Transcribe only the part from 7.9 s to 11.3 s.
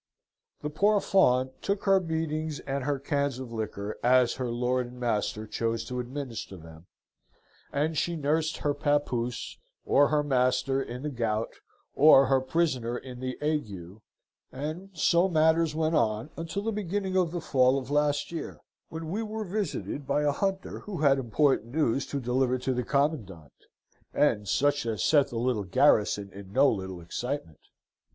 she nursed her papoose, or her master in the